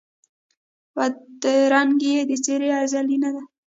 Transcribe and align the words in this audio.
بدرنګي 0.95 2.09
یې 2.17 2.21
د 2.29 2.31
څېرې 2.43 2.69
ازلي 2.81 3.17
نه 3.23 3.29
ده 3.35 3.43